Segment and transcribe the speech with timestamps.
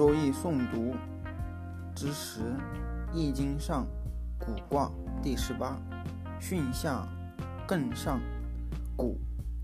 [0.00, 0.94] 周易诵读
[1.94, 2.40] 之时，
[3.12, 3.86] 《易经》上
[4.38, 4.90] 古卦
[5.22, 5.78] 第十八，
[6.40, 7.06] 巽下
[7.68, 8.18] 艮上，
[8.96, 9.18] 古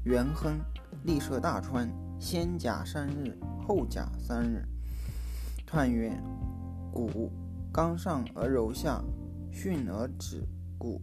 [0.04, 0.58] 元亨，
[1.04, 1.90] 立涉大川，
[2.20, 3.34] 先甲三日，
[3.66, 4.62] 后甲三日。
[5.66, 6.12] 彖曰：
[6.92, 7.32] 古
[7.72, 9.02] 刚上而柔下，
[9.50, 11.00] 巽而止谷，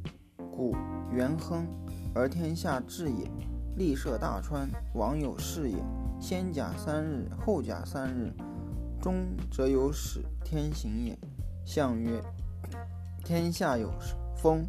[0.52, 0.76] 谷
[1.12, 1.66] 元亨
[2.14, 3.28] 而天下治也。
[3.78, 5.84] 立涉大川，王有事也。
[6.20, 8.32] 先甲三日，后甲三日。
[9.04, 11.20] 中则有始，天行也。
[11.66, 12.24] 象曰：
[13.22, 13.92] 天下有
[14.38, 14.66] 风，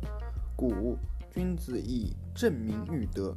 [0.56, 0.98] 故
[1.32, 3.32] 君子以正名誉德。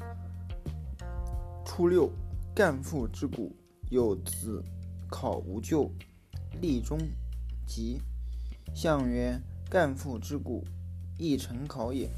[1.64, 2.12] 初六，
[2.56, 3.56] 干父之谷，
[3.92, 4.64] 有子
[5.08, 5.92] 考无咎，
[6.62, 6.98] 立中
[7.68, 8.02] 吉。
[8.74, 9.40] 象曰：
[9.70, 10.66] 干父之谷，
[11.20, 12.10] 亦成考也。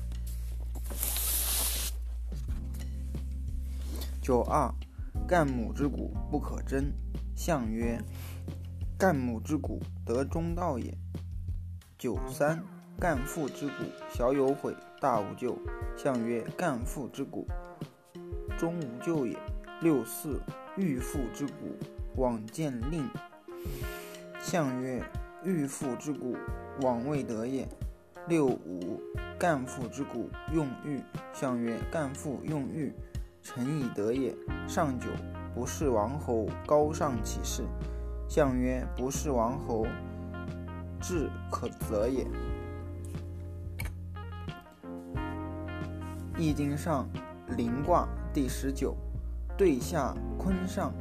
[4.22, 4.74] 九二，
[5.28, 6.94] 干母之谷，不可争。
[7.36, 8.02] 象曰。
[9.00, 10.94] 干母之谷，得中道也。
[11.98, 12.62] 九三，
[13.00, 13.74] 干父之谷，
[14.10, 15.58] 小有悔，大无咎。
[15.96, 17.48] 象曰：干父之谷，
[18.58, 19.38] 终无咎也。
[19.80, 20.42] 六四，
[20.76, 21.78] 欲父之谷，
[22.18, 23.08] 往见令。
[24.42, 25.02] 象曰：
[25.46, 26.36] 欲父之谷，
[26.82, 27.66] 往未得也。
[28.28, 29.02] 六五，
[29.40, 31.02] 干父之谷，用欲。
[31.32, 32.94] 象曰：干父用欲，
[33.42, 34.36] 臣以德也。
[34.68, 35.08] 上九，
[35.56, 37.64] 不是王侯，高尚其事。
[38.30, 39.88] 象曰：不是王侯，
[41.02, 42.28] 志可责也。
[46.38, 47.10] 易经上
[47.58, 48.96] 临卦第十九，
[49.58, 50.94] 兑下坤上，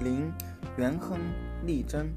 [0.00, 0.30] 临
[0.76, 1.18] 元亨
[1.64, 2.12] 利贞。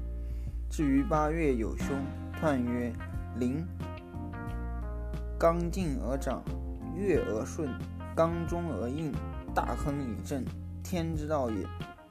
[0.68, 1.96] 至于八月有凶，
[2.38, 2.92] 彖曰：
[3.36, 3.66] 临
[5.38, 6.42] 刚进而长，
[6.94, 7.70] 月而顺，
[8.14, 9.10] 刚中而应，
[9.54, 10.44] 大亨以正，
[10.84, 11.66] 天之道也。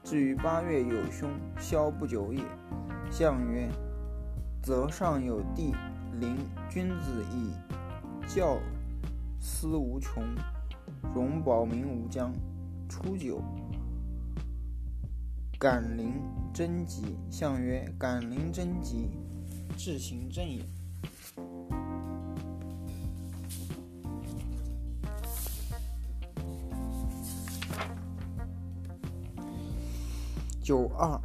[0.08, 1.28] 至于八月有凶，
[1.60, 2.42] 消不久也。
[3.10, 3.68] 象曰：
[4.62, 5.74] 泽上有地，
[6.18, 6.34] 临
[6.70, 7.52] 君子以
[8.26, 8.58] 教
[9.38, 10.24] 思无穷，
[11.14, 12.32] 容保民无疆。
[12.88, 13.42] 初九，
[15.58, 16.14] 感临
[16.54, 17.18] 贞吉。
[17.28, 19.10] 象曰：感临贞吉，
[19.76, 20.64] 志行正也。
[30.68, 31.18] 九二，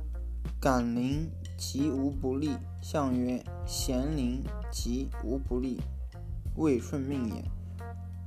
[0.57, 2.51] 感临吉无不利。
[2.81, 5.81] 象曰：贤临吉无不利，
[6.55, 7.43] 未顺命也。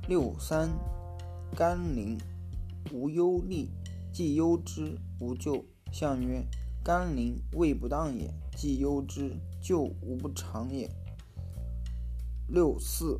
[0.07, 0.69] 六三，
[1.55, 2.19] 甘临
[2.93, 3.71] 无忧利，
[4.13, 5.65] 既忧之无咎。
[5.91, 6.45] 象曰：
[6.83, 10.87] 甘临未不当也，既忧之咎无不长也。
[12.47, 13.19] 六四，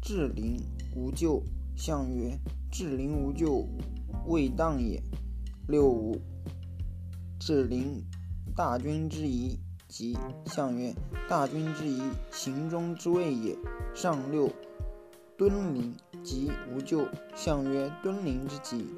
[0.00, 0.62] 至灵
[0.96, 1.42] 无咎。
[1.76, 2.38] 象曰：
[2.70, 3.68] 至灵无咎，
[4.28, 5.02] 未当也。
[5.68, 6.18] 六五。
[7.46, 8.02] 至临
[8.56, 10.16] 大军之宜，吉。
[10.46, 10.94] 象曰：
[11.28, 12.00] 大军之宜，
[12.30, 13.54] 行中之谓也。
[13.92, 14.50] 上六，
[15.36, 17.06] 敦临吉无咎。
[17.34, 18.94] 象曰：敦临之吉，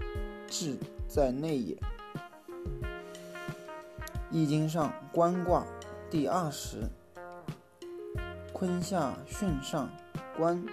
[0.47, 0.77] 志
[1.09, 1.77] 在内也。
[4.31, 5.67] 易经上观卦
[6.09, 6.89] 第二十，
[8.53, 9.91] 坤下巽上，
[10.37, 10.65] 观，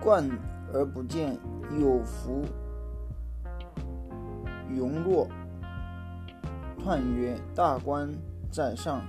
[0.00, 0.26] 观
[0.72, 1.38] 而不见
[1.78, 2.42] 有福。
[4.70, 5.28] 庸弱，
[6.84, 8.08] 彖曰：大观
[8.50, 9.02] 在上，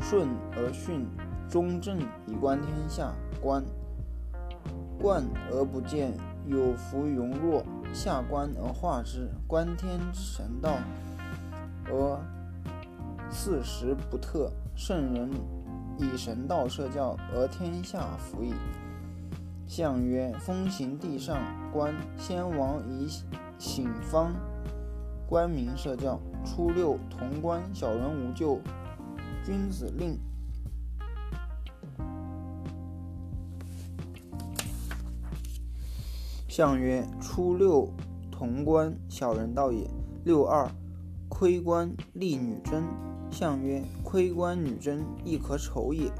[0.00, 1.04] 顺而巽，
[1.48, 3.12] 中正以观天下。
[3.40, 3.64] 观，
[5.00, 6.12] 观而不见
[6.46, 10.76] 有弗庸弱，下观而化之，观天之神道，
[11.86, 12.20] 而
[13.30, 14.50] 四时不特。
[14.76, 15.30] 圣人
[15.98, 18.54] 以神道设教，而天下服矣。
[19.66, 21.36] 象曰：风行地上，
[21.70, 23.08] 观先王以
[23.58, 24.32] 醒方。
[25.30, 28.58] 官民社教，初六潼关，小人无咎。
[29.44, 30.18] 君子令。
[36.48, 37.88] 象曰：初六
[38.32, 39.88] 潼关，小人道也。
[40.24, 40.68] 六二，
[41.28, 42.82] 窥关立女贞。
[43.30, 46.10] 象曰：窥关女贞，亦可丑也。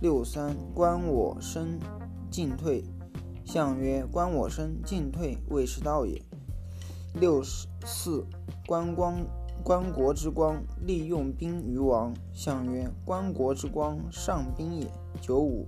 [0.00, 1.80] 六三，观我身
[2.30, 2.84] 进退。
[3.44, 6.22] 象曰：观我身进退，未是道也。
[7.18, 8.26] 六十四，
[8.66, 9.26] 观光，
[9.64, 12.14] 观国之光，利用兵于王。
[12.34, 14.86] 象曰：观国之光，上兵也。
[15.18, 15.66] 九五，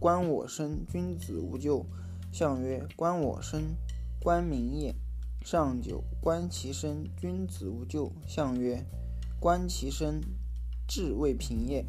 [0.00, 1.86] 观我身，君子无咎。
[2.32, 3.76] 象曰：观我身，
[4.20, 4.92] 观民也。
[5.44, 8.10] 上九，观其身，君子无咎。
[8.26, 8.84] 象曰：
[9.38, 10.20] 观其身，
[10.88, 11.84] 志未平也。